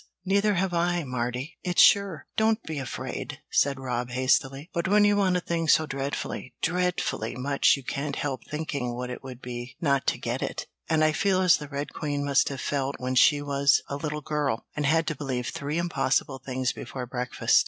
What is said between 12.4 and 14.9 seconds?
have felt when she was a little girl, and